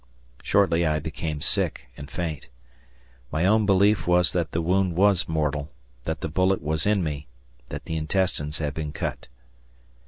Shortly 0.41 0.83
I 0.83 0.97
became 0.97 1.41
sick 1.41 1.91
and 1.95 2.09
faint. 2.09 2.47
My 3.31 3.45
own 3.45 3.67
belief 3.67 4.07
was 4.07 4.31
that 4.31 4.51
the 4.51 4.59
wound 4.59 4.95
was 4.95 5.29
mortal; 5.29 5.69
that 6.05 6.21
the 6.21 6.27
bullet 6.27 6.63
was 6.63 6.87
in 6.87 7.03
me; 7.03 7.27
that 7.69 7.85
the 7.85 7.95
intestines 7.97 8.57
had 8.57 8.73
been 8.73 8.93
cut. 8.93 9.27